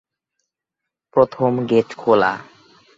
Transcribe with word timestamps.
প্রথম 1.13 1.51
গেট 1.65 1.89
খোলা। 1.95 2.31